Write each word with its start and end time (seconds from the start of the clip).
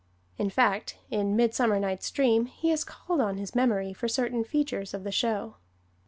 In 0.39 0.49
fact, 0.49 0.97
in 1.11 1.35
"Midsummer 1.35 1.79
Night's 1.79 2.09
Dream" 2.09 2.47
he 2.47 2.71
has 2.71 2.83
called 2.83 3.21
on 3.21 3.37
his 3.37 3.53
memory 3.53 3.93
for 3.93 4.07
certain 4.07 4.43
features 4.43 4.95
of 4.95 5.03
the 5.03 5.11
show. 5.11 5.57